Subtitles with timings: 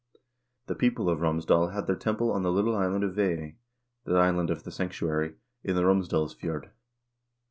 [0.65, 3.57] The people of Romsdal had their temple on the little island of Veey
[4.03, 6.71] (the island of the sanctuary) in the Romsdalsf jord.